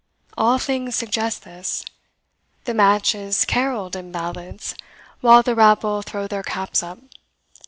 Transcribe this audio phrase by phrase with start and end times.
[0.35, 1.85] All things suggest this.
[2.63, 4.73] The match is carolled in ballads,
[5.19, 6.97] while the rabble throw their caps up.